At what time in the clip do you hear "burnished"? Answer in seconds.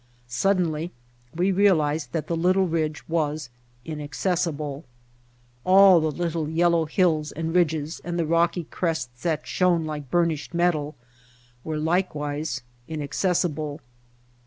10.09-10.55